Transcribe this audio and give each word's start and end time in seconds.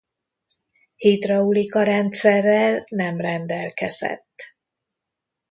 Hidraulika-rendszerrel 0.95 2.83
nem 2.91 3.17
rendelkezett. 3.17 4.55